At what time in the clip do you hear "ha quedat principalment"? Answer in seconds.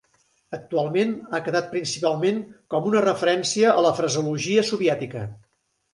1.29-2.39